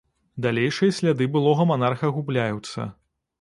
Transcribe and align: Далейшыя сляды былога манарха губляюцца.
Далейшыя 0.45 0.95
сляды 0.99 1.27
былога 1.35 1.67
манарха 1.73 2.11
губляюцца. 2.17 2.89